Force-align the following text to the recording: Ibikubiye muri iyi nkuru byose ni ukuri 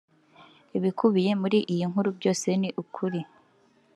Ibikubiye 0.77 1.31
muri 1.41 1.57
iyi 1.73 1.83
nkuru 1.91 2.09
byose 2.17 2.47
ni 2.61 2.69
ukuri 2.81 3.21